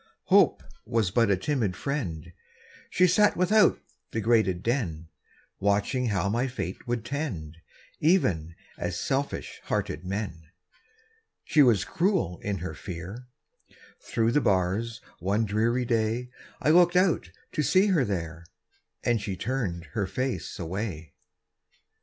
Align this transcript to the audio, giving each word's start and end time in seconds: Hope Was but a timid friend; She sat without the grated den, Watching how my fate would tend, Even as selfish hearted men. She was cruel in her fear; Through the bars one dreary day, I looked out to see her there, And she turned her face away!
Hope 0.33 0.63
Was 0.83 1.11
but 1.11 1.29
a 1.29 1.37
timid 1.37 1.75
friend; 1.75 2.33
She 2.89 3.05
sat 3.05 3.37
without 3.37 3.79
the 4.09 4.19
grated 4.19 4.63
den, 4.63 5.09
Watching 5.59 6.07
how 6.07 6.27
my 6.27 6.47
fate 6.47 6.87
would 6.87 7.05
tend, 7.05 7.57
Even 7.99 8.55
as 8.79 8.99
selfish 8.99 9.61
hearted 9.65 10.03
men. 10.03 10.49
She 11.43 11.61
was 11.61 11.85
cruel 11.85 12.39
in 12.39 12.57
her 12.65 12.73
fear; 12.73 13.27
Through 14.01 14.31
the 14.31 14.41
bars 14.41 15.01
one 15.19 15.45
dreary 15.45 15.85
day, 15.85 16.31
I 16.59 16.71
looked 16.71 16.95
out 16.95 17.29
to 17.51 17.61
see 17.61 17.85
her 17.89 18.03
there, 18.03 18.47
And 19.03 19.21
she 19.21 19.35
turned 19.37 19.85
her 19.93 20.07
face 20.07 20.57
away! 20.57 21.13